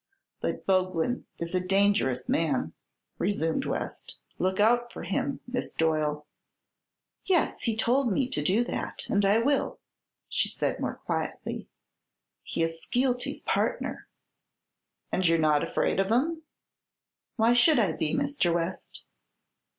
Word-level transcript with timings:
"But 0.39 0.65
Boglin 0.65 1.25
is 1.37 1.53
a 1.53 1.59
dangerous 1.59 2.27
man," 2.27 2.73
resumed 3.19 3.65
West. 3.65 4.17
"Look 4.39 4.59
out 4.59 4.91
for 4.91 5.03
him. 5.03 5.41
Miss 5.47 5.75
Doyle." 5.75 6.25
"Yes; 7.25 7.65
he 7.65 7.77
told 7.77 8.11
me 8.11 8.27
to 8.27 8.41
do 8.41 8.63
that, 8.63 9.03
and 9.11 9.23
I 9.23 9.37
will," 9.37 9.79
said 10.27 10.77
she, 10.77 10.81
more 10.81 10.95
quietly. 10.95 11.67
"He 12.41 12.63
is 12.63 12.81
Skeelty's 12.81 13.41
partner." 13.41 14.07
"And 15.11 15.27
you're 15.27 15.37
not 15.37 15.61
afraid 15.63 15.99
of 15.99 16.09
him?" 16.11 16.41
"Why 17.35 17.53
should 17.53 17.77
I 17.77 17.91
be, 17.91 18.15
Mr. 18.15 18.51
West?" 18.51 19.03